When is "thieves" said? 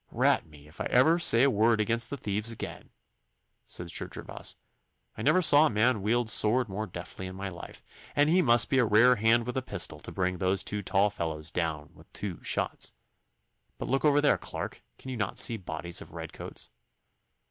2.17-2.49